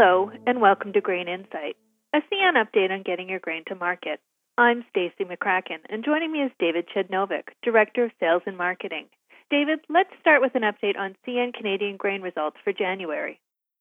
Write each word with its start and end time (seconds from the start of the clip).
Hello, 0.00 0.30
and 0.46 0.60
welcome 0.60 0.92
to 0.92 1.00
Grain 1.00 1.26
Insight, 1.26 1.74
a 2.14 2.18
CN 2.18 2.54
update 2.54 2.92
on 2.92 3.02
getting 3.02 3.28
your 3.28 3.40
grain 3.40 3.64
to 3.66 3.74
market. 3.74 4.20
I'm 4.56 4.84
Stacy 4.90 5.24
McCracken, 5.24 5.78
and 5.90 6.04
joining 6.04 6.30
me 6.30 6.38
is 6.38 6.52
David 6.60 6.86
Przednowek, 6.86 7.48
Director 7.64 8.04
of 8.04 8.12
Sales 8.20 8.42
and 8.46 8.56
Marketing. 8.56 9.06
David, 9.50 9.80
let's 9.88 10.12
start 10.20 10.40
with 10.40 10.54
an 10.54 10.62
update 10.62 10.96
on 10.96 11.16
CN 11.26 11.52
Canadian 11.52 11.96
grain 11.96 12.22
results 12.22 12.58
for 12.62 12.72
January. 12.72 13.40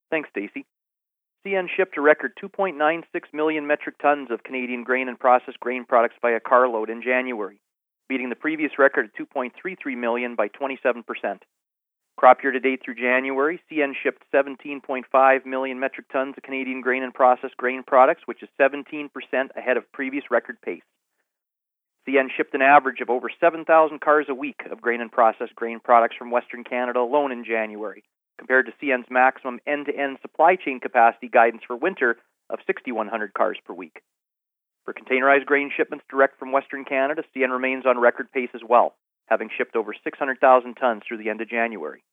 Thanks, 0.09 0.27
Stacy. 0.31 0.65
CN 1.45 1.67
shipped 1.77 1.99
a 1.99 2.01
record 2.01 2.31
2.96 2.43 3.03
million 3.31 3.67
metric 3.67 3.99
tons 4.01 4.31
of 4.31 4.41
Canadian 4.41 4.83
grain 4.83 5.09
and 5.09 5.19
processed 5.19 5.59
grain 5.59 5.85
products 5.85 6.15
by 6.19 6.31
a 6.31 6.39
carload 6.39 6.89
in 6.89 7.03
January, 7.03 7.61
beating 8.09 8.29
the 8.29 8.35
previous 8.35 8.79
record 8.79 9.11
of 9.19 9.27
2.33 9.27 9.95
million 9.95 10.33
by 10.33 10.47
27%. 10.47 11.03
Crop 12.17 12.41
year 12.41 12.51
to 12.51 12.59
date 12.59 12.81
through 12.83 12.95
January, 12.95 13.61
CN 13.71 13.93
shipped 13.93 14.23
17.5 14.33 15.45
million 15.45 15.79
metric 15.79 16.07
tons 16.11 16.33
of 16.35 16.41
Canadian 16.41 16.81
grain 16.81 17.03
and 17.03 17.13
processed 17.13 17.55
grain 17.57 17.83
products, 17.85 18.23
which 18.25 18.41
is 18.41 18.49
17% 18.59 19.09
ahead 19.55 19.77
of 19.77 19.91
previous 19.91 20.23
record 20.31 20.59
pace. 20.63 20.81
CN 22.07 22.29
shipped 22.35 22.55
an 22.55 22.63
average 22.63 23.01
of 23.01 23.11
over 23.11 23.29
7,000 23.39 24.01
cars 24.01 24.25
a 24.29 24.33
week 24.33 24.61
of 24.71 24.81
grain 24.81 24.99
and 24.99 25.11
processed 25.11 25.55
grain 25.55 25.79
products 25.79 26.15
from 26.17 26.31
Western 26.31 26.63
Canada 26.63 26.99
alone 26.99 27.31
in 27.31 27.45
January, 27.45 28.03
compared 28.39 28.65
to 28.65 28.73
CN's 28.83 29.11
maximum 29.11 29.59
end 29.67 29.85
to 29.85 29.95
end 29.95 30.17
supply 30.23 30.55
chain 30.55 30.79
capacity 30.79 31.29
guidance 31.29 31.61
for 31.67 31.75
winter 31.75 32.17
of 32.49 32.57
6,100 32.65 33.33
cars 33.35 33.59
per 33.63 33.73
week. 33.73 34.01
For 34.85 34.93
containerized 34.93 35.45
grain 35.45 35.69
shipments 35.75 36.05
direct 36.09 36.39
from 36.39 36.51
Western 36.51 36.83
Canada, 36.83 37.23
CN 37.35 37.51
remains 37.51 37.85
on 37.85 37.99
record 37.99 38.31
pace 38.31 38.49
as 38.55 38.61
well, 38.67 38.95
having 39.27 39.49
shipped 39.55 39.75
over 39.75 39.93
600,000 40.03 40.75
tons 40.75 41.03
through 41.07 41.17
the 41.17 41.29
end 41.29 41.41
of 41.41 41.49
January. 41.49 42.03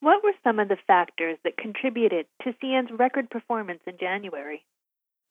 What 0.00 0.22
were 0.22 0.32
some 0.44 0.58
of 0.58 0.68
the 0.68 0.76
factors 0.86 1.38
that 1.44 1.56
contributed 1.56 2.26
to 2.42 2.54
CN's 2.62 2.90
record 2.98 3.30
performance 3.30 3.80
in 3.86 3.96
January? 3.98 4.64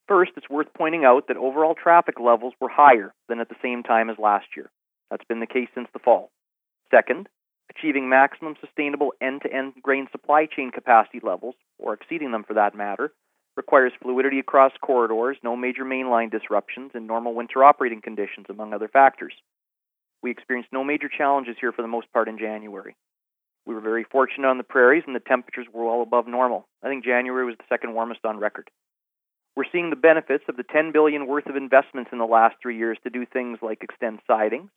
First, 0.07 0.31
it's 0.37 0.49
worth 0.49 0.67
pointing 0.75 1.05
out 1.05 1.27
that 1.27 1.37
overall 1.37 1.75
traffic 1.75 2.19
levels 2.19 2.53
were 2.59 2.69
higher 2.69 3.13
than 3.27 3.39
at 3.39 3.49
the 3.49 3.55
same 3.61 3.83
time 3.83 4.09
as 4.09 4.17
last 4.19 4.47
year. 4.55 4.69
That's 5.09 5.25
been 5.25 5.39
the 5.39 5.47
case 5.47 5.69
since 5.73 5.87
the 5.93 5.99
fall. 5.99 6.31
Second, 6.91 7.27
achieving 7.69 8.09
maximum 8.09 8.55
sustainable 8.59 9.13
end 9.21 9.41
to 9.41 9.53
end 9.53 9.73
grain 9.81 10.07
supply 10.11 10.45
chain 10.45 10.71
capacity 10.71 11.19
levels, 11.23 11.55
or 11.79 11.93
exceeding 11.93 12.31
them 12.31 12.43
for 12.43 12.53
that 12.53 12.75
matter, 12.75 13.13
requires 13.55 13.93
fluidity 14.01 14.39
across 14.39 14.73
corridors, 14.81 15.37
no 15.43 15.55
major 15.55 15.85
mainline 15.85 16.31
disruptions, 16.31 16.91
and 16.93 17.07
normal 17.07 17.33
winter 17.33 17.63
operating 17.63 18.01
conditions, 18.01 18.45
among 18.49 18.73
other 18.73 18.87
factors. 18.87 19.33
We 20.21 20.31
experienced 20.31 20.73
no 20.73 20.83
major 20.83 21.09
challenges 21.09 21.55
here 21.59 21.71
for 21.71 21.81
the 21.81 21.87
most 21.87 22.11
part 22.11 22.27
in 22.27 22.37
January. 22.37 22.95
We 23.65 23.73
were 23.73 23.81
very 23.81 24.03
fortunate 24.03 24.47
on 24.47 24.57
the 24.57 24.63
prairies, 24.63 25.03
and 25.07 25.15
the 25.15 25.19
temperatures 25.19 25.67
were 25.71 25.85
well 25.85 26.01
above 26.01 26.27
normal. 26.27 26.67
I 26.83 26.87
think 26.87 27.03
January 27.03 27.45
was 27.45 27.55
the 27.57 27.65
second 27.67 27.93
warmest 27.93 28.25
on 28.25 28.37
record. 28.37 28.69
We're 29.55 29.63
seeing 29.71 29.89
the 29.89 29.95
benefits 29.95 30.43
of 30.49 30.57
the 30.57 30.63
10 30.63 30.91
billion 30.91 31.27
worth 31.27 31.47
of 31.47 31.55
investments 31.55 32.09
in 32.11 32.19
the 32.19 32.25
last 32.25 32.55
three 32.61 32.77
years 32.77 32.97
to 33.03 33.09
do 33.09 33.25
things 33.25 33.59
like 33.61 33.83
extend 33.83 34.19
siding, 34.27 34.69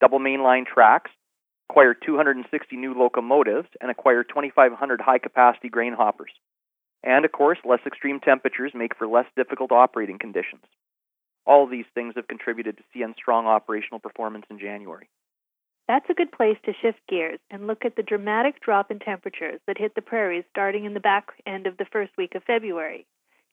double 0.00 0.18
mainline 0.18 0.66
tracks, 0.66 1.10
acquire 1.70 1.94
260 1.94 2.76
new 2.76 2.94
locomotives, 2.94 3.68
and 3.80 3.90
acquire 3.90 4.24
2,500 4.24 5.00
high 5.00 5.18
capacity 5.18 5.68
grain 5.68 5.94
hoppers. 5.94 6.32
And 7.02 7.24
of 7.24 7.32
course, 7.32 7.58
less 7.64 7.80
extreme 7.86 8.18
temperatures 8.20 8.72
make 8.74 8.96
for 8.96 9.06
less 9.06 9.26
difficult 9.36 9.70
operating 9.70 10.18
conditions. 10.18 10.64
All 11.46 11.66
these 11.66 11.84
things 11.94 12.14
have 12.16 12.28
contributed 12.28 12.78
to 12.78 12.82
CN's 12.94 13.16
strong 13.16 13.46
operational 13.46 14.00
performance 14.00 14.46
in 14.50 14.58
January. 14.58 15.08
That's 15.86 16.08
a 16.08 16.14
good 16.14 16.32
place 16.32 16.56
to 16.64 16.72
shift 16.80 17.00
gears 17.08 17.38
and 17.50 17.66
look 17.66 17.84
at 17.84 17.96
the 17.96 18.02
dramatic 18.02 18.60
drop 18.60 18.90
in 18.90 18.98
temperatures 18.98 19.60
that 19.66 19.76
hit 19.76 19.94
the 19.94 20.00
prairies 20.00 20.44
starting 20.50 20.86
in 20.86 20.94
the 20.94 21.00
back 21.00 21.28
end 21.46 21.66
of 21.66 21.76
the 21.76 21.84
first 21.84 22.12
week 22.16 22.34
of 22.34 22.42
February. 22.44 23.06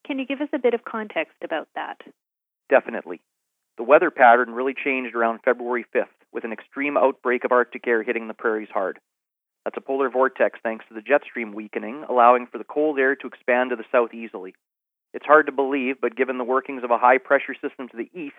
Can 0.08 0.17
you 0.17 0.25
give 0.25 0.39
us 0.39 0.47
a 0.53 0.59
bit 0.59 0.73
of 0.73 0.86
context 0.86 1.36
about 1.44 1.67
that? 1.75 1.97
Definitely. 2.69 3.19
The 3.78 3.84
weather 3.84 4.12
pattern 4.12 4.51
really 4.51 4.74
changed 4.74 5.13
around 5.13 5.40
February 5.44 5.85
5th 5.94 6.06
with 6.31 6.46
an 6.46 6.53
extreme 6.53 6.96
outbreak 6.96 7.44
of 7.44 7.51
Arctic 7.51 7.85
air 7.85 8.01
hitting 8.01 8.28
the 8.28 8.34
prairies 8.34 8.69
hard. 8.74 9.00
That's 9.66 9.78
a 9.78 9.81
polar 9.81 10.09
vortex 10.09 10.59
thanks 10.63 10.85
to 10.88 10.94
the 10.94 11.01
jet 11.01 11.22
stream 11.30 11.53
weakening, 11.53 12.06
allowing 12.07 12.47
for 12.47 12.57
the 12.57 12.63
cold 12.63 12.97
air 12.97 13.16
to 13.18 13.28
expand 13.28 13.69
to 13.69 13.75
the 13.75 13.84
south 13.91 14.13
easily. 14.13 14.56
It's 15.14 15.26
hard 15.26 15.46
to 15.48 15.52
believe, 15.52 16.00
but 16.02 16.16
given 16.16 16.38
the 16.38 16.44
workings 16.44 16.84
of 16.84 16.92
a 16.92 16.98
high 16.98 17.18
pressure 17.18 17.54
system 17.54 17.90
to 17.90 17.98
the 17.98 18.10
east, 18.14 18.36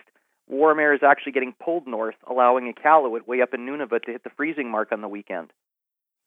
warm 0.49 0.79
air 0.79 0.95
is 0.95 1.03
actually 1.03 1.33
getting 1.33 1.55
pulled 1.63 1.87
north, 1.87 2.17
allowing 2.29 2.73
Iqaluit 2.73 3.27
way 3.27 3.43
up 3.43 3.55
in 3.55 3.67
Nunavut 3.67 4.05
to 4.05 4.13
hit 4.13 4.25
the 4.25 4.31
freezing 4.37 4.71
mark 4.71 4.93
on 4.93 5.01
the 5.01 5.09
weekend. 5.09 5.53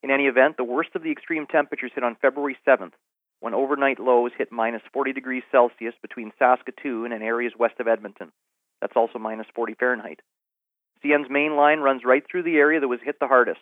In 0.02 0.10
any 0.10 0.26
event, 0.26 0.56
the 0.56 0.64
worst 0.64 0.90
of 0.94 1.02
the 1.02 1.10
extreme 1.10 1.46
temperatures 1.46 1.92
hit 1.94 2.04
on 2.04 2.16
February 2.22 2.56
7th, 2.66 2.92
when 3.40 3.54
overnight 3.54 3.98
lows 3.98 4.32
hit 4.38 4.52
minus 4.52 4.82
40 4.92 5.12
degrees 5.12 5.42
Celsius 5.50 5.94
between 6.00 6.32
Saskatoon 6.38 7.12
and 7.12 7.22
areas 7.22 7.52
west 7.58 7.80
of 7.80 7.88
Edmonton. 7.88 8.32
That's 8.80 8.96
also 8.96 9.18
minus 9.18 9.46
40 9.54 9.74
Fahrenheit. 9.74 10.20
CN's 11.04 11.30
main 11.30 11.56
line 11.56 11.80
runs 11.80 12.02
right 12.04 12.22
through 12.30 12.44
the 12.44 12.56
area 12.56 12.80
that 12.80 12.88
was 12.88 13.00
hit 13.04 13.18
the 13.20 13.26
hardest. 13.26 13.60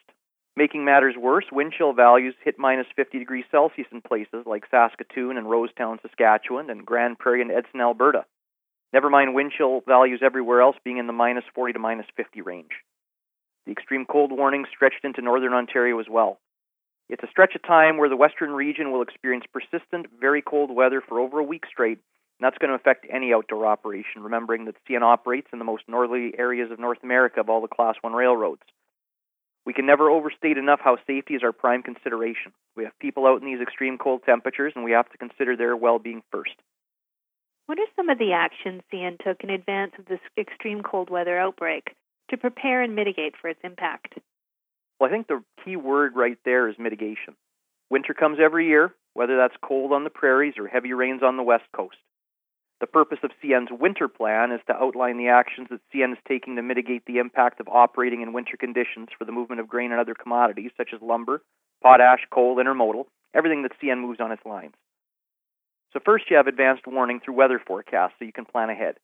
Making 0.57 0.85
matters 0.85 1.17
worse, 1.19 1.47
wind 1.51 1.73
chill 1.77 1.93
values 1.93 2.35
hit 2.45 2.59
minus 2.59 2.87
50 2.95 3.19
degrees 3.19 3.45
Celsius 3.51 3.89
in 3.91 4.01
places 4.01 4.45
like 4.47 4.65
Saskatoon 4.71 5.37
and 5.37 5.47
Rosetown, 5.47 6.01
Saskatchewan, 6.01 6.71
and 6.71 6.87
Grande 6.87 7.19
Prairie 7.19 7.43
and 7.43 7.51
Edson, 7.51 7.81
Alberta. 7.81 8.25
Never 8.93 9.11
mind 9.11 9.35
wind 9.35 9.51
chill 9.57 9.81
values 9.89 10.21
everywhere 10.23 10.61
else 10.61 10.77
being 10.85 10.99
in 10.99 11.09
the 11.09 11.13
minus 11.13 11.45
40 11.57 11.73
to 11.73 11.79
minus 11.81 12.07
50 12.17 12.41
range. 12.43 12.71
The 13.67 13.73
extreme 13.73 14.07
cold 14.07 14.31
warning 14.31 14.65
stretched 14.73 15.05
into 15.05 15.23
northern 15.23 15.55
Ontario 15.55 15.99
as 15.99 16.07
well. 16.09 16.39
It's 17.09 17.25
a 17.25 17.31
stretch 17.31 17.57
of 17.57 17.63
time 17.63 17.97
where 17.97 18.09
the 18.09 18.17
western 18.17 18.53
region 18.53 18.93
will 18.93 19.03
experience 19.03 19.45
persistent, 19.53 20.07
very 20.21 20.41
cold 20.41 20.71
weather 20.71 21.01
for 21.01 21.19
over 21.19 21.41
a 21.41 21.45
week 21.45 21.65
straight, 21.69 21.99
and 22.39 22.47
that's 22.47 22.59
going 22.59 22.69
to 22.69 22.77
affect 22.77 23.07
any 23.11 23.35
outdoor 23.35 23.67
operation, 23.67 24.23
remembering 24.23 24.67
that 24.67 24.77
CN 24.89 25.03
operates 25.03 25.49
in 25.53 25.59
the 25.59 25.65
most 25.65 25.83
northerly 25.89 26.33
areas 26.39 26.71
of 26.71 26.79
North 26.79 27.03
America 27.03 27.41
of 27.41 27.51
all 27.51 27.61
the 27.61 27.69
Class 27.69 27.97
1 28.01 28.13
railroads. 28.13 28.63
We 29.67 29.73
can 29.73 29.87
never 29.87 30.11
overstate 30.11 30.59
enough 30.59 30.81
how 30.83 30.99
safety 31.07 31.35
is 31.35 31.43
our 31.43 31.53
prime 31.53 31.83
consideration. 31.83 32.53
We 32.77 32.85
have 32.85 32.99
people 32.99 33.27
out 33.27 33.41
in 33.41 33.47
these 33.47 33.61
extreme 33.61 33.97
cold 33.97 34.23
temperatures, 34.27 34.73
and 34.77 34.85
we 34.85 34.93
have 34.93 35.11
to 35.11 35.19
consider 35.19 35.57
their 35.57 35.77
well 35.77 35.99
being 35.99 36.23
first. 36.31 36.55
What 37.67 37.79
are 37.79 37.87
some 37.97 38.11
of 38.11 38.19
the 38.19 38.33
actions 38.33 38.83
CN 38.93 39.19
took 39.25 39.43
in 39.43 39.49
advance 39.49 39.93
of 39.99 40.05
this 40.05 40.21
extreme 40.37 40.83
cold 40.83 41.09
weather 41.09 41.39
outbreak 41.39 41.95
to 42.31 42.37
prepare 42.37 42.83
and 42.83 42.95
mitigate 42.95 43.35
for 43.41 43.49
its 43.49 43.61
impact? 43.65 44.19
Well, 45.01 45.09
I 45.09 45.13
think 45.13 45.29
the 45.29 45.43
key 45.65 45.77
word 45.77 46.13
right 46.15 46.39
there 46.45 46.69
is 46.69 46.77
mitigation. 46.79 47.35
Winter 47.91 48.13
comes 48.13 48.39
every 48.43 48.69
year, 48.69 48.95
whether 49.15 49.37
that's 49.37 49.57
cold 49.63 49.93
on 49.93 50.05
the 50.05 50.11
prairies 50.11 50.55
or 50.59 50.69
heavy 50.69 50.93
rains 50.93 51.23
on 51.23 51.37
the 51.37 51.43
west 51.43 51.65
coast. 51.75 51.97
The 52.81 52.87
purpose 52.89 53.21
of 53.23 53.31
CN's 53.43 53.71
winter 53.71 54.09
plan 54.09 54.51
is 54.51 54.61
to 54.67 54.75
outline 54.75 55.17
the 55.17 55.29
actions 55.29 55.69
that 55.71 55.81
CN 55.95 56.13
is 56.13 56.19
taking 56.27 56.57
to 56.57 56.63
mitigate 56.63 57.05
the 57.07 57.19
impact 57.19 57.61
of 57.61 57.69
operating 57.69 58.21
in 58.21 58.33
winter 58.33 58.57
conditions 58.57 59.09
for 59.17 59.25
the 59.25 59.33
movement 59.33 59.61
of 59.61 59.69
grain 59.69 59.93
and 59.93 60.01
other 60.01 60.15
commodities 60.15 60.73
such 60.77 60.91
as 60.93 61.01
lumber, 61.01 61.43
potash, 61.83 62.27
coal, 62.31 62.57
intermodal, 62.57 63.05
everything 63.33 63.63
that 63.63 63.79
CN 63.81 64.01
moves 64.01 64.21
on 64.21 64.33
its 64.33 64.45
lines. 64.45 64.75
So, 65.93 66.01
first, 66.05 66.29
you 66.29 66.37
have 66.37 66.49
advanced 66.49 66.89
warning 66.89 67.21
through 67.21 67.35
weather 67.35 67.61
forecasts 67.65 68.15
so 68.19 68.25
you 68.25 68.33
can 68.33 68.45
plan 68.45 68.71
ahead. 68.71 68.97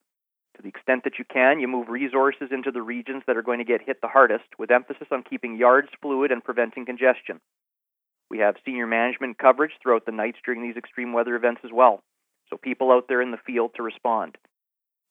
To 0.56 0.62
the 0.62 0.68
extent 0.68 1.04
that 1.04 1.20
you 1.20 1.24
can, 1.24 1.60
you 1.60 1.68
move 1.68 1.88
resources 1.88 2.48
into 2.50 2.72
the 2.72 2.82
regions 2.82 3.22
that 3.28 3.36
are 3.36 3.42
going 3.42 3.58
to 3.58 3.64
get 3.64 3.86
hit 3.86 4.00
the 4.00 4.08
hardest, 4.08 4.46
with 4.58 4.72
emphasis 4.72 5.06
on 5.12 5.22
keeping 5.22 5.56
yards 5.56 5.88
fluid 6.02 6.32
and 6.32 6.42
preventing 6.42 6.84
congestion. 6.84 7.40
We 8.28 8.38
have 8.38 8.56
senior 8.64 8.88
management 8.88 9.38
coverage 9.38 9.72
throughout 9.80 10.06
the 10.06 10.12
nights 10.12 10.38
during 10.44 10.62
these 10.62 10.76
extreme 10.76 11.12
weather 11.12 11.36
events 11.36 11.60
as 11.64 11.70
well 11.72 12.02
so 12.50 12.56
people 12.56 12.90
out 12.90 13.06
there 13.08 13.22
in 13.22 13.30
the 13.30 13.38
field 13.46 13.72
to 13.76 13.82
respond. 13.82 14.36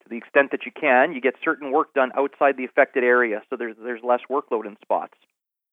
To 0.04 0.10
the 0.10 0.18
extent 0.18 0.52
that 0.52 0.66
you 0.66 0.72
can, 0.72 1.14
you 1.14 1.22
get 1.22 1.36
certain 1.44 1.72
work 1.72 1.94
done 1.94 2.12
outside 2.16 2.58
the 2.58 2.66
affected 2.66 3.04
area 3.04 3.42
so 3.50 3.56
there's, 3.56 3.76
there's 3.82 4.04
less 4.04 4.22
workload 4.30 4.68
in 4.68 4.78
spots. 4.82 5.16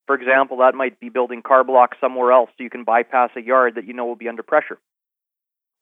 For 0.06 0.14
example, 0.14 0.58
that 0.58 0.74
might 0.74 1.00
be 1.00 1.08
building 1.08 1.42
car 1.42 1.64
blocks 1.64 1.98
somewhere 2.00 2.32
else 2.32 2.50
so 2.56 2.62
you 2.62 2.70
can 2.70 2.84
bypass 2.84 3.30
a 3.36 3.42
yard 3.42 3.74
that 3.74 3.86
you 3.86 3.92
know 3.92 4.06
will 4.06 4.16
be 4.16 4.28
under 4.28 4.42
pressure. 4.42 4.78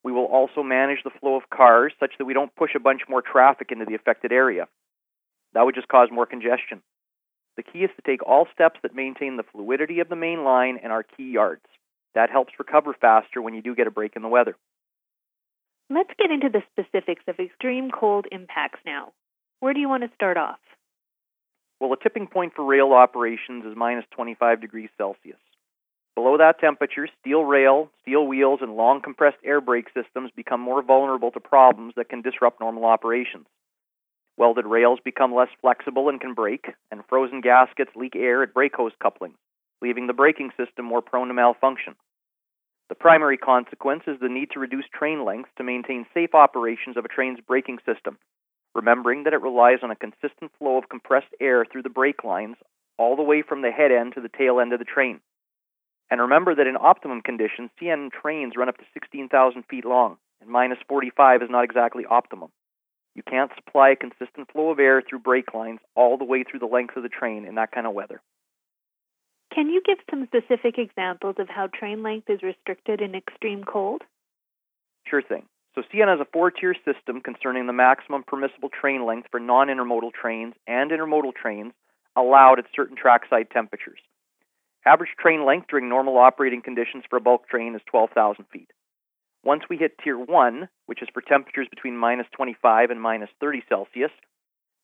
We 0.03 0.11
will 0.11 0.25
also 0.25 0.63
manage 0.63 1.03
the 1.03 1.11
flow 1.19 1.35
of 1.35 1.49
cars 1.49 1.93
such 1.99 2.13
that 2.17 2.25
we 2.25 2.33
don't 2.33 2.55
push 2.55 2.75
a 2.75 2.79
bunch 2.79 3.01
more 3.07 3.21
traffic 3.21 3.71
into 3.71 3.85
the 3.85 3.95
affected 3.95 4.31
area. 4.31 4.67
That 5.53 5.65
would 5.65 5.75
just 5.75 5.87
cause 5.87 6.09
more 6.11 6.25
congestion. 6.25 6.81
The 7.57 7.63
key 7.63 7.79
is 7.79 7.91
to 7.95 8.01
take 8.01 8.21
all 8.21 8.47
steps 8.53 8.79
that 8.83 8.95
maintain 8.95 9.37
the 9.37 9.43
fluidity 9.43 9.99
of 9.99 10.09
the 10.09 10.15
main 10.15 10.43
line 10.43 10.79
and 10.83 10.91
our 10.91 11.03
key 11.03 11.31
yards. 11.31 11.65
That 12.13 12.29
helps 12.29 12.53
recover 12.59 12.93
faster 12.93 13.41
when 13.41 13.53
you 13.53 13.61
do 13.61 13.75
get 13.75 13.87
a 13.87 13.91
break 13.91 14.15
in 14.15 14.21
the 14.21 14.27
weather. 14.27 14.55
Let's 15.89 16.09
get 16.17 16.31
into 16.31 16.49
the 16.49 16.63
specifics 16.71 17.23
of 17.27 17.39
extreme 17.39 17.91
cold 17.91 18.25
impacts 18.31 18.79
now. 18.85 19.13
Where 19.59 19.73
do 19.73 19.79
you 19.79 19.87
want 19.87 20.03
to 20.03 20.09
start 20.15 20.35
off? 20.35 20.59
Well, 21.79 21.93
a 21.93 21.97
tipping 21.97 22.25
point 22.25 22.53
for 22.55 22.65
rail 22.65 22.93
operations 22.93 23.65
is 23.65 23.75
minus 23.75 24.05
25 24.11 24.61
degrees 24.61 24.89
Celsius. 24.97 25.37
Below 26.15 26.37
that 26.37 26.59
temperature, 26.59 27.07
steel 27.19 27.43
rail, 27.43 27.91
steel 28.01 28.25
wheels, 28.25 28.59
and 28.61 28.75
long 28.75 29.01
compressed 29.01 29.37
air 29.43 29.61
brake 29.61 29.89
systems 29.93 30.31
become 30.35 30.61
more 30.61 30.81
vulnerable 30.81 31.29
to 31.31 31.39
problems 31.39 31.93
that 31.97 32.09
can 32.09 32.21
disrupt 32.21 32.61
normal 32.61 32.85
operations. 32.85 33.45
Welded 34.37 34.65
rails 34.65 34.99
become 35.03 35.35
less 35.35 35.49
flexible 35.61 36.09
and 36.09 36.19
can 36.19 36.33
break, 36.33 36.73
and 36.89 37.05
frozen 37.07 37.41
gaskets 37.41 37.91
leak 37.95 38.15
air 38.15 38.41
at 38.41 38.53
brake 38.53 38.75
hose 38.75 38.93
couplings, 38.99 39.37
leaving 39.81 40.07
the 40.07 40.13
braking 40.13 40.51
system 40.57 40.85
more 40.85 41.01
prone 41.01 41.27
to 41.27 41.33
malfunction. 41.33 41.95
The 42.87 42.95
primary 42.95 43.37
consequence 43.37 44.03
is 44.05 44.19
the 44.19 44.29
need 44.29 44.51
to 44.51 44.59
reduce 44.59 44.85
train 44.93 45.25
length 45.25 45.49
to 45.57 45.63
maintain 45.63 46.05
safe 46.13 46.35
operations 46.35 46.97
of 46.97 47.05
a 47.05 47.07
train's 47.07 47.39
braking 47.39 47.79
system, 47.85 48.19
remembering 48.75 49.23
that 49.23 49.33
it 49.33 49.41
relies 49.41 49.79
on 49.81 49.89
a 49.89 49.95
consistent 49.95 50.51
flow 50.59 50.77
of 50.77 50.89
compressed 50.89 51.33
air 51.39 51.65
through 51.65 51.81
the 51.81 51.89
brake 51.89 52.23
lines 52.23 52.57
all 52.97 53.15
the 53.15 53.23
way 53.23 53.41
from 53.41 53.63
the 53.63 53.71
head 53.71 53.91
end 53.91 54.13
to 54.13 54.21
the 54.21 54.29
tail 54.29 54.59
end 54.59 54.71
of 54.71 54.79
the 54.79 54.85
train. 54.85 55.19
And 56.11 56.21
remember 56.21 56.53
that 56.53 56.67
in 56.67 56.77
optimum 56.79 57.21
conditions, 57.21 57.71
CN 57.81 58.11
trains 58.11 58.53
run 58.55 58.69
up 58.69 58.77
to 58.77 58.85
16,000 58.93 59.63
feet 59.63 59.85
long, 59.85 60.17
and 60.39 60.49
minus 60.49 60.77
45 60.87 61.41
is 61.41 61.49
not 61.49 61.63
exactly 61.63 62.05
optimum. 62.05 62.51
You 63.15 63.23
can't 63.23 63.51
supply 63.55 63.89
a 63.91 63.95
consistent 63.95 64.51
flow 64.51 64.69
of 64.69 64.79
air 64.79 65.01
through 65.01 65.19
brake 65.19 65.53
lines 65.53 65.79
all 65.95 66.17
the 66.17 66.25
way 66.25 66.43
through 66.43 66.59
the 66.59 66.65
length 66.67 66.95
of 66.95 67.03
the 67.03 67.09
train 67.09 67.45
in 67.45 67.55
that 67.55 67.71
kind 67.71 67.87
of 67.87 67.93
weather. 67.93 68.21
Can 69.55 69.69
you 69.69 69.81
give 69.85 69.99
some 70.09 70.27
specific 70.27 70.77
examples 70.77 71.35
of 71.39 71.47
how 71.47 71.67
train 71.67 72.03
length 72.03 72.29
is 72.29 72.43
restricted 72.43 72.99
in 72.99 73.15
extreme 73.15 73.63
cold? 73.63 74.01
Sure 75.07 75.21
thing. 75.21 75.43
So 75.73 75.81
CN 75.81 76.09
has 76.09 76.19
a 76.19 76.27
four-tier 76.33 76.75
system 76.83 77.21
concerning 77.21 77.65
the 77.65 77.71
maximum 77.71 78.23
permissible 78.23 78.67
train 78.69 79.05
length 79.05 79.29
for 79.31 79.39
non-intermodal 79.39 80.11
trains 80.11 80.55
and 80.67 80.91
intermodal 80.91 81.33
trains 81.33 81.71
allowed 82.17 82.59
at 82.59 82.65
certain 82.75 82.97
trackside 82.97 83.49
temperatures. 83.49 83.99
Average 84.85 85.11
train 85.17 85.45
length 85.45 85.67
during 85.69 85.87
normal 85.87 86.17
operating 86.17 86.61
conditions 86.61 87.05
for 87.09 87.15
a 87.15 87.21
bulk 87.21 87.47
train 87.47 87.75
is 87.75 87.81
12,000 87.89 88.43
feet. 88.51 88.71
Once 89.45 89.63
we 89.69 89.77
hit 89.77 89.97
Tier 90.03 90.17
1, 90.19 90.67
which 90.87 91.01
is 91.01 91.07
for 91.13 91.21
temperatures 91.21 91.67
between 91.69 91.95
minus 91.95 92.27
25 92.35 92.89
and 92.89 93.01
minus 93.01 93.29
30 93.39 93.63
Celsius, 93.69 94.11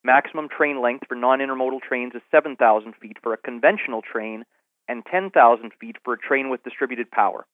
maximum 0.02 0.48
train 0.48 0.80
length 0.80 1.06
for 1.08 1.14
non 1.14 1.40
intermodal 1.40 1.80
trains 1.86 2.14
is 2.14 2.22
7,000 2.30 2.94
feet 3.02 3.18
for 3.22 3.34
a 3.34 3.38
conventional 3.38 4.00
train 4.00 4.44
and 4.88 5.04
10,000 5.10 5.72
feet 5.80 5.96
for 6.04 6.14
a 6.14 6.18
train 6.18 6.50
with 6.50 6.62
distributed 6.62 7.10
power. 7.10 7.46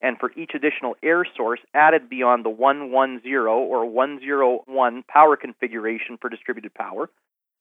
And 0.00 0.18
for 0.18 0.32
each 0.36 0.52
additional 0.54 0.96
air 1.02 1.24
source 1.36 1.60
added 1.74 2.08
beyond 2.08 2.44
the 2.44 2.50
110 2.50 3.32
or 3.32 3.86
101 3.86 5.04
power 5.08 5.36
configuration 5.36 6.18
for 6.20 6.28
distributed 6.28 6.74
power, 6.74 7.08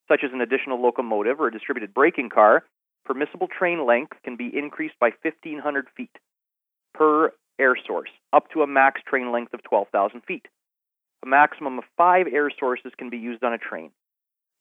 such 0.07 0.21
as 0.23 0.31
an 0.33 0.41
additional 0.41 0.81
locomotive 0.81 1.39
or 1.39 1.47
a 1.47 1.51
distributed 1.51 1.93
braking 1.93 2.29
car, 2.29 2.63
permissible 3.05 3.47
train 3.47 3.85
length 3.85 4.17
can 4.23 4.35
be 4.35 4.51
increased 4.53 4.95
by 4.99 5.11
1,500 5.21 5.87
feet 5.95 6.17
per 6.93 7.31
air 7.59 7.75
source, 7.87 8.09
up 8.33 8.49
to 8.51 8.63
a 8.63 8.67
max 8.67 9.01
train 9.07 9.31
length 9.31 9.53
of 9.53 9.63
12,000 9.63 10.21
feet. 10.21 10.47
A 11.23 11.27
maximum 11.27 11.77
of 11.77 11.83
five 11.95 12.25
air 12.31 12.49
sources 12.59 12.91
can 12.97 13.09
be 13.09 13.17
used 13.17 13.43
on 13.43 13.53
a 13.53 13.57
train. 13.57 13.91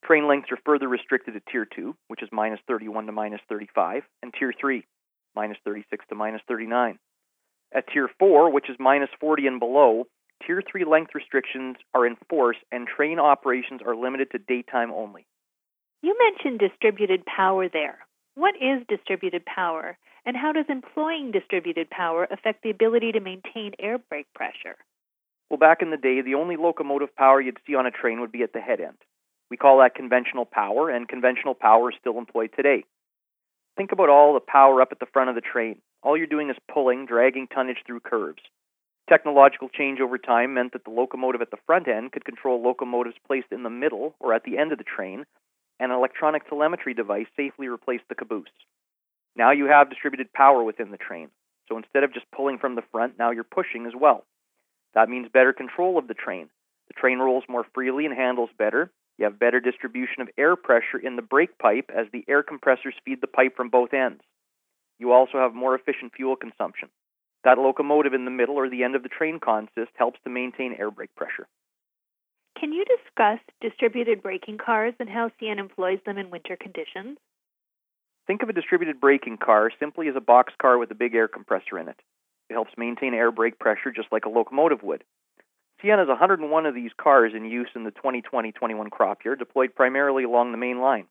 Train 0.05 0.26
lengths 0.26 0.50
are 0.50 0.58
further 0.64 0.88
restricted 0.88 1.35
to 1.35 1.41
Tier 1.50 1.67
2, 1.67 1.94
which 2.08 2.23
is 2.23 2.29
minus 2.32 2.61
31 2.67 3.06
to 3.06 3.12
minus 3.12 3.41
35, 3.49 4.02
and 4.23 4.32
Tier 4.32 4.52
3, 4.58 4.85
minus 5.37 5.58
36 5.64 6.05
to 6.08 6.14
minus 6.14 6.43
39. 6.49 6.99
At 7.73 7.87
Tier 7.93 8.08
4, 8.19 8.50
which 8.50 8.69
is 8.69 8.76
minus 8.79 9.11
40 9.20 9.47
and 9.47 9.61
below, 9.61 10.06
Tier 10.44 10.62
3 10.69 10.85
length 10.85 11.14
restrictions 11.14 11.76
are 11.94 12.06
in 12.06 12.17
force 12.29 12.56
and 12.73 12.87
train 12.87 13.19
operations 13.19 13.82
are 13.87 13.94
limited 13.94 14.31
to 14.32 14.38
daytime 14.38 14.91
only. 14.91 15.26
You 16.02 16.17
mentioned 16.19 16.58
distributed 16.58 17.25
power 17.26 17.69
there. 17.69 17.99
What 18.35 18.55
is 18.56 18.87
distributed 18.88 19.44
power, 19.44 19.99
and 20.25 20.37
how 20.37 20.52
does 20.52 20.64
employing 20.69 21.31
distributed 21.31 21.91
power 21.91 22.26
affect 22.31 22.62
the 22.62 22.70
ability 22.70 23.12
to 23.12 23.20
maintain 23.20 23.73
air 23.79 23.99
brake 23.99 24.32
pressure? 24.35 24.76
Well, 25.50 25.58
back 25.58 25.82
in 25.82 25.91
the 25.91 25.97
day, 25.97 26.23
the 26.23 26.37
only 26.37 26.56
locomotive 26.56 27.14
power 27.17 27.41
you'd 27.41 27.58
see 27.67 27.75
on 27.75 27.87
a 27.87 27.91
train 27.91 28.20
would 28.20 28.32
be 28.32 28.43
at 28.43 28.52
the 28.52 28.61
head 28.61 28.81
end. 28.81 28.97
We 29.50 29.56
call 29.56 29.79
that 29.79 29.94
conventional 29.94 30.44
power, 30.44 30.91
and 30.91 31.08
conventional 31.08 31.55
power 31.55 31.91
is 31.91 31.97
still 32.00 32.19
employed 32.19 32.50
today. 32.55 32.85
Think 33.76 33.93
about 33.93 34.08
all 34.08 34.35
the 34.35 34.41
power 34.41 34.81
up 34.81 34.93
at 34.93 35.00
the 35.00 35.06
front 35.12 35.29
of 35.29 35.35
the 35.35 35.41
train. 35.41 35.81
All 36.02 36.17
you're 36.17 36.26
doing 36.26 36.50
is 36.50 36.56
pulling, 36.73 37.06
dragging 37.06 37.49
tonnage 37.49 37.82
through 37.87 38.00
curves. 38.00 38.43
Technological 39.08 39.69
change 39.69 40.00
over 40.00 40.19
time 40.19 40.55
meant 40.55 40.73
that 40.73 40.85
the 40.85 40.91
locomotive 40.91 41.43
at 41.43 41.50
the 41.50 41.56
front 41.67 41.88
end 41.88 42.12
could 42.12 42.25
control 42.25 42.62
locomotives 42.62 43.17
placed 43.26 43.49
in 43.50 43.64
the 43.64 43.70
middle 43.70 44.14
or 44.20 44.32
at 44.32 44.44
the 44.44 44.56
end 44.56 44.70
of 44.70 44.79
the 44.79 44.85
train, 44.85 45.26
and 45.81 45.91
an 45.91 45.99
electronic 45.99 46.49
telemetry 46.49 46.94
device 46.94 47.26
safely 47.37 47.67
replaced 47.69 48.05
the 48.08 48.14
caboose. 48.14 48.47
Now 49.35 49.50
you 49.50 49.67
have 49.67 49.91
distributed 49.91 50.32
power 50.32 50.62
within 50.62 50.91
the 50.91 50.97
train. 50.97 51.29
So 51.69 51.76
instead 51.76 52.05
of 52.05 52.14
just 52.14 52.31
pulling 52.31 52.58
from 52.58 52.76
the 52.76 52.85
front, 52.93 53.19
now 53.19 53.31
you're 53.31 53.44
pushing 53.44 53.87
as 53.87 53.93
well. 53.99 54.25
That 54.94 55.08
means 55.08 55.29
better 55.32 55.52
control 55.52 55.99
of 55.99 56.06
the 56.06 56.14
train. 56.14 56.49
The 56.88 56.94
train 56.94 57.19
rolls 57.19 57.44
more 57.49 57.64
freely 57.75 58.06
and 58.06 58.14
handles 58.14 58.50
better. 58.58 58.91
You 59.21 59.25
have 59.25 59.39
better 59.39 59.61
distribution 59.61 60.23
of 60.23 60.31
air 60.39 60.57
pressure 60.57 60.99
in 60.99 61.17
the 61.17 61.23
brake 61.23 61.59
pipe 61.59 61.91
as 61.95 62.07
the 62.11 62.25
air 62.27 62.43
compressors 62.43 62.95
feed 63.05 63.21
the 63.21 63.27
pipe 63.27 63.55
from 63.55 63.69
both 63.69 63.93
ends. 63.93 64.23
You 64.99 65.13
also 65.13 65.37
have 65.37 65.53
more 65.53 65.75
efficient 65.75 66.15
fuel 66.17 66.37
consumption. 66.37 66.89
That 67.45 67.59
locomotive 67.59 68.15
in 68.15 68.25
the 68.25 68.31
middle 68.31 68.57
or 68.57 68.71
the 68.71 68.83
end 68.83 68.97
of 68.97 69.03
the 69.03 69.11
train 69.11 69.39
consist 69.39 69.93
helps 69.95 70.19
to 70.25 70.31
maintain 70.31 70.75
air 70.79 70.91
brake 70.91 71.15
pressure. 71.15 71.47
Can 72.59 72.73
you 72.73 72.87
discuss 72.87 73.41
distributed 73.61 74.23
braking 74.23 74.57
cars 74.57 74.95
and 74.99 75.09
how 75.09 75.31
CN 75.41 75.59
employs 75.59 75.99
them 76.07 76.17
in 76.17 76.31
winter 76.31 76.57
conditions? 76.57 77.19
Think 78.27 78.43
of 78.43 78.49
a 78.49 78.55
distributed 78.55 79.01
braking 79.01 79.37
car 79.37 79.71
simply 79.79 80.09
as 80.09 80.17
a 80.17 80.21
box 80.21 80.55
car 80.61 80.79
with 80.79 80.91
a 80.93 80.95
big 80.95 81.15
air 81.15 81.29
compressor 81.29 81.79
in 81.79 81.89
it. 81.89 82.01
It 82.49 82.55
helps 82.55 82.73
maintain 82.79 83.13
air 83.13 83.31
brake 83.31 83.59
pressure 83.59 83.91
just 83.95 84.11
like 84.13 84.25
a 84.25 84.31
locomotive 84.31 84.83
would. 84.83 85.05
CN 85.82 85.99
has 85.99 86.09
101 86.09 86.67
of 86.67 86.75
these 86.75 86.91
cars 87.00 87.32
in 87.35 87.44
use 87.44 87.71
in 87.75 87.85
the 87.85 87.91
2020 87.91 88.53
21 88.53 88.91
crop 88.91 89.25
year, 89.25 89.35
deployed 89.35 89.75
primarily 89.75 90.25
along 90.25 90.53
the 90.53 90.59
main 90.59 90.81
line. 90.81 91.06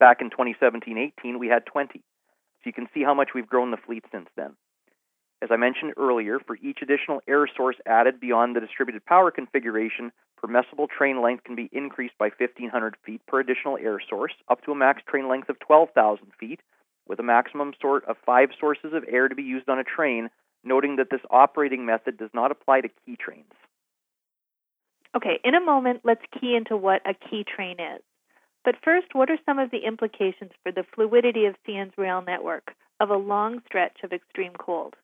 Back 0.00 0.20
in 0.20 0.30
2017 0.30 0.98
18, 1.18 1.38
we 1.38 1.48
had 1.48 1.64
20. 1.66 1.98
So 1.98 2.62
you 2.64 2.72
can 2.72 2.88
see 2.92 3.04
how 3.04 3.14
much 3.14 3.30
we've 3.34 3.46
grown 3.46 3.70
the 3.70 3.76
fleet 3.76 4.04
since 4.10 4.28
then. 4.36 4.56
As 5.40 5.50
I 5.52 5.56
mentioned 5.56 5.94
earlier, 5.96 6.40
for 6.40 6.56
each 6.56 6.78
additional 6.82 7.20
air 7.28 7.46
source 7.56 7.76
added 7.86 8.18
beyond 8.18 8.56
the 8.56 8.60
distributed 8.60 9.04
power 9.06 9.30
configuration, 9.30 10.10
permissible 10.36 10.88
train 10.88 11.22
length 11.22 11.44
can 11.44 11.54
be 11.54 11.70
increased 11.70 12.18
by 12.18 12.30
1,500 12.36 12.96
feet 13.04 13.24
per 13.28 13.38
additional 13.38 13.78
air 13.78 14.00
source, 14.08 14.32
up 14.48 14.64
to 14.64 14.72
a 14.72 14.74
max 14.74 15.02
train 15.08 15.28
length 15.28 15.48
of 15.48 15.58
12,000 15.60 16.26
feet, 16.40 16.60
with 17.06 17.20
a 17.20 17.22
maximum 17.22 17.72
sort 17.80 18.04
of 18.06 18.16
five 18.26 18.48
sources 18.58 18.92
of 18.92 19.04
air 19.06 19.28
to 19.28 19.36
be 19.36 19.44
used 19.44 19.68
on 19.68 19.78
a 19.78 19.84
train, 19.84 20.28
noting 20.64 20.96
that 20.96 21.10
this 21.10 21.20
operating 21.30 21.86
method 21.86 22.18
does 22.18 22.30
not 22.34 22.50
apply 22.50 22.80
to 22.80 22.88
key 22.88 23.16
trains. 23.16 23.52
Okay, 25.16 25.40
in 25.44 25.54
a 25.54 25.60
moment, 25.60 26.00
let's 26.04 26.22
key 26.38 26.54
into 26.54 26.76
what 26.76 27.00
a 27.06 27.14
key 27.14 27.44
train 27.44 27.80
is. 27.80 28.02
But 28.64 28.76
first, 28.84 29.14
what 29.14 29.30
are 29.30 29.38
some 29.46 29.58
of 29.58 29.70
the 29.70 29.86
implications 29.86 30.50
for 30.62 30.72
the 30.72 30.84
fluidity 30.94 31.46
of 31.46 31.56
CN's 31.66 31.96
rail 31.96 32.22
network 32.26 32.74
of 33.00 33.10
a 33.10 33.16
long 33.16 33.62
stretch 33.66 33.98
of 34.04 34.12
extreme 34.12 34.52
cold? 34.58 34.94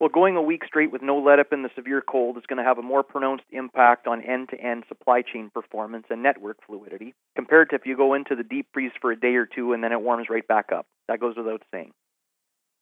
Well, 0.00 0.10
going 0.10 0.36
a 0.36 0.42
week 0.42 0.62
straight 0.64 0.92
with 0.92 1.02
no 1.02 1.18
let 1.18 1.40
up 1.40 1.52
in 1.52 1.64
the 1.64 1.70
severe 1.74 2.00
cold 2.00 2.36
is 2.36 2.46
going 2.46 2.58
to 2.58 2.64
have 2.64 2.78
a 2.78 2.82
more 2.82 3.02
pronounced 3.02 3.46
impact 3.50 4.06
on 4.06 4.22
end 4.22 4.50
to 4.50 4.60
end 4.60 4.84
supply 4.86 5.22
chain 5.22 5.50
performance 5.52 6.06
and 6.08 6.22
network 6.22 6.58
fluidity 6.64 7.14
compared 7.34 7.70
to 7.70 7.76
if 7.76 7.84
you 7.84 7.96
go 7.96 8.14
into 8.14 8.36
the 8.36 8.44
deep 8.44 8.68
freeze 8.72 8.92
for 9.00 9.10
a 9.10 9.18
day 9.18 9.34
or 9.34 9.46
two 9.46 9.72
and 9.72 9.82
then 9.82 9.90
it 9.90 10.00
warms 10.00 10.28
right 10.30 10.46
back 10.46 10.70
up. 10.72 10.86
That 11.08 11.18
goes 11.18 11.36
without 11.36 11.62
saying. 11.72 11.90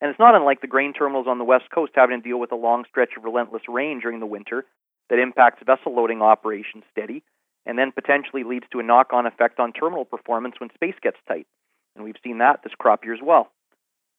And 0.02 0.10
it's 0.10 0.20
not 0.20 0.34
unlike 0.34 0.60
the 0.60 0.66
grain 0.66 0.92
terminals 0.92 1.26
on 1.26 1.38
the 1.38 1.44
West 1.44 1.70
Coast 1.74 1.92
having 1.94 2.20
to 2.20 2.28
deal 2.28 2.38
with 2.38 2.52
a 2.52 2.56
long 2.56 2.84
stretch 2.86 3.16
of 3.16 3.24
relentless 3.24 3.62
rain 3.66 4.00
during 4.00 4.20
the 4.20 4.26
winter 4.26 4.66
that 5.10 5.18
impacts 5.18 5.62
vessel 5.64 5.94
loading 5.94 6.22
operations 6.22 6.84
steady 6.90 7.22
and 7.64 7.78
then 7.78 7.92
potentially 7.92 8.44
leads 8.44 8.66
to 8.72 8.80
a 8.80 8.82
knock 8.82 9.12
on 9.12 9.26
effect 9.26 9.58
on 9.58 9.72
terminal 9.72 10.04
performance 10.04 10.54
when 10.58 10.70
space 10.74 10.94
gets 11.02 11.18
tight. 11.26 11.46
And 11.94 12.04
we've 12.04 12.14
seen 12.22 12.38
that 12.38 12.60
this 12.62 12.74
crop 12.78 13.04
year 13.04 13.14
as 13.14 13.20
well. 13.22 13.50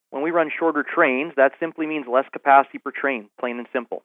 When 0.10 0.24
we 0.24 0.32
run 0.32 0.52
shorter 0.58 0.84
trains, 0.84 1.34
that 1.38 1.54
simply 1.60 1.86
means 1.86 2.06
less 2.08 2.26
capacity 2.32 2.78
per 2.78 2.92
train, 2.92 3.30
plain 3.40 3.58
and 3.58 3.68
simple. 3.74 4.04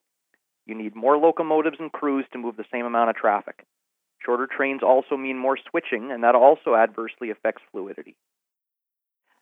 You 0.67 0.75
need 0.75 0.95
more 0.95 1.17
locomotives 1.17 1.79
and 1.81 1.91
crews 1.91 2.25
to 2.33 2.39
move 2.39 2.57
the 2.57 2.65
same 2.73 2.87
amount 2.87 3.11
of 3.11 3.17
traffic. 3.17 3.65
Shorter 4.25 4.47
trains 4.47 4.83
also 4.83 5.17
mean 5.17 5.37
more 5.37 5.59
switching, 5.71 6.13
and 6.13 6.23
that 6.23 6.37
also 6.37 6.77
adversely 6.77 7.31
affects 7.31 7.63
fluidity. 7.73 8.15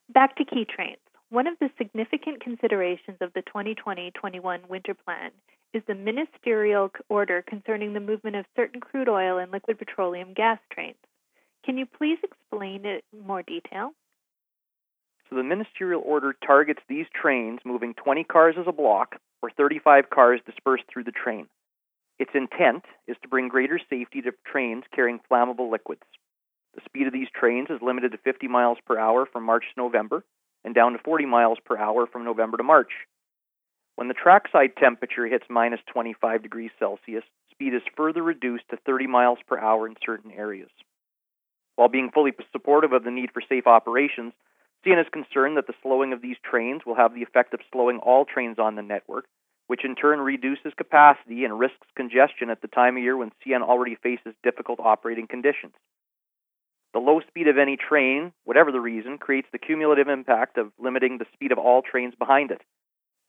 Back 0.09 0.37
to 0.37 0.45
key 0.45 0.65
trains. 0.65 0.99
One 1.29 1.47
of 1.47 1.59
the 1.61 1.71
significant 1.77 2.41
considerations 2.43 3.19
of 3.21 3.33
the 3.35 3.43
2020 3.43 4.11
21 4.13 4.63
winter 4.69 4.95
plan 4.95 5.31
is 5.73 5.83
the 5.87 5.95
ministerial 5.95 6.91
order 7.09 7.43
concerning 7.47 7.93
the 7.93 8.01
movement 8.01 8.37
of 8.37 8.45
certain 8.57 8.81
crude 8.81 9.09
oil 9.09 9.39
and 9.39 9.53
liquid 9.53 9.79
petroleum 9.79 10.35
gas 10.35 10.59
trains. 10.73 10.97
Can 11.65 11.79
you 11.79 11.87
please 11.87 12.19
explain 12.23 12.85
it 12.85 13.05
in 13.13 13.27
more 13.27 13.43
detail? 13.43 13.93
So 15.29 15.37
the 15.37 15.45
ministerial 15.45 16.03
order 16.05 16.35
targets 16.45 16.81
these 16.89 17.07
trains 17.15 17.61
moving 17.65 17.95
20 17.95 18.25
cars 18.25 18.57
as 18.59 18.67
a 18.67 18.73
block 18.73 19.17
or 19.43 19.51
35 19.51 20.11
cars 20.11 20.41
dispersed 20.45 20.85
through 20.93 21.05
the 21.05 21.13
train. 21.13 21.47
Its 22.19 22.33
intent 22.35 22.85
is 23.07 23.17
to 23.23 23.29
bring 23.29 23.49
greater 23.49 23.79
safety 23.89 24.21
to 24.23 24.33
trains 24.45 24.85
carrying 24.95 25.21
flammable 25.31 25.71
liquids. 25.71 26.03
The 26.75 26.83
speed 26.85 27.07
of 27.07 27.13
these 27.13 27.29
trains 27.35 27.69
is 27.71 27.81
limited 27.81 28.13
to 28.13 28.19
50 28.19 28.49
miles 28.49 28.79
per 28.85 28.99
hour 28.99 29.27
from 29.27 29.45
March 29.45 29.65
to 29.75 29.81
November 29.81 30.25
and 30.65 30.75
down 30.75 30.93
to 30.93 30.99
40 30.99 31.27
miles 31.27 31.59
per 31.65 31.79
hour 31.79 32.07
from 32.07 32.25
November 32.25 32.57
to 32.57 32.63
March. 32.63 32.91
When 34.01 34.09
the 34.09 34.15
trackside 34.15 34.79
temperature 34.79 35.27
hits 35.27 35.45
minus 35.51 35.81
25 35.93 36.43
degrees 36.43 36.71
Celsius, 36.79 37.23
speed 37.51 37.75
is 37.75 37.83
further 37.95 38.23
reduced 38.23 38.65
to 38.71 38.79
30 38.87 39.07
miles 39.07 39.41
per 39.47 39.59
hour 39.59 39.87
in 39.87 39.95
certain 40.03 40.31
areas. 40.31 40.71
While 41.77 41.91
being 41.91 42.11
fully 42.11 42.33
supportive 42.51 42.95
of 42.95 43.05
the 43.05 43.11
need 43.11 43.31
for 43.31 43.43
safe 43.47 43.67
operations, 43.67 44.33
CN 44.87 45.03
is 45.03 45.13
concerned 45.13 45.59
that 45.59 45.67
the 45.67 45.75
slowing 45.83 46.15
of 46.15 46.23
these 46.23 46.39
trains 46.43 46.81
will 46.87 46.95
have 46.95 47.13
the 47.13 47.23
effect 47.23 47.53
of 47.53 47.61
slowing 47.71 47.99
all 47.99 48.25
trains 48.25 48.59
on 48.59 48.75
the 48.75 48.81
network, 48.81 49.27
which 49.67 49.85
in 49.85 49.95
turn 49.95 50.21
reduces 50.23 50.73
capacity 50.79 51.45
and 51.45 51.59
risks 51.59 51.87
congestion 51.95 52.49
at 52.49 52.63
the 52.63 52.69
time 52.69 52.97
of 52.97 53.03
year 53.03 53.19
when 53.19 53.33
CN 53.47 53.61
already 53.61 53.97
faces 53.97 54.33
difficult 54.43 54.81
operating 54.81 55.27
conditions. 55.27 55.75
The 56.95 57.01
low 57.01 57.21
speed 57.29 57.49
of 57.49 57.59
any 57.59 57.77
train, 57.77 58.33
whatever 58.45 58.73
the 58.73 58.81
reason, 58.81 59.19
creates 59.19 59.49
the 59.53 59.59
cumulative 59.59 60.09
impact 60.09 60.57
of 60.57 60.73
limiting 60.79 61.19
the 61.19 61.27
speed 61.35 61.53
of 61.53 61.59
all 61.59 61.83
trains 61.83 62.15
behind 62.19 62.51
it. 62.51 62.63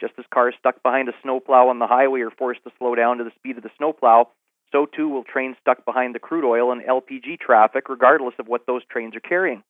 Just 0.02 0.14
as 0.18 0.26
cars 0.34 0.56
stuck 0.58 0.82
behind 0.82 1.08
a 1.08 1.14
snowplow 1.22 1.70
on 1.70 1.78
the 1.78 1.86
highway 1.86 2.22
are 2.22 2.32
forced 2.32 2.64
to 2.64 2.72
slow 2.80 2.96
down 2.96 3.20
to 3.20 3.24
the 3.24 3.32
speed 3.36 3.58
of 3.58 3.64
the 3.64 3.70
snowplow, 3.78 4.28
so 4.72 4.88
too 4.88 5.08
will 5.08 5.24
trains 5.24 5.58
stuck 5.62 5.86
behind 5.86 6.16
the 6.16 6.20
crude 6.20 6.44
oil 6.44 6.72
and 6.72 6.82
LPG 6.82 7.40
traffic, 7.40 7.88
regardless 7.88 8.34
of 8.40 8.48
what 8.48 8.66
those 8.66 8.82
trains 8.90 9.16
are 9.16 9.20
carrying. 9.20 9.64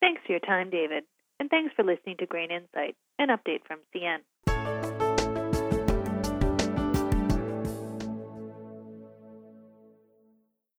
Thanks 0.00 0.22
for 0.24 0.32
your 0.32 0.40
time, 0.40 0.70
David, 0.70 1.02
and 1.40 1.50
thanks 1.50 1.74
for 1.74 1.84
listening 1.84 2.18
to 2.18 2.26
Grain 2.26 2.50
Insight, 2.52 2.94
an 3.18 3.28
update 3.28 3.62
from 3.66 3.80
CN. 3.92 5.07